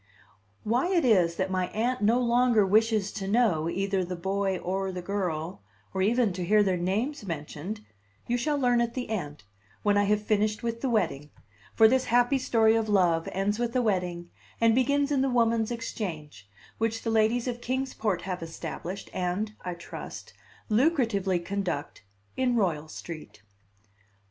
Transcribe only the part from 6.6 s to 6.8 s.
their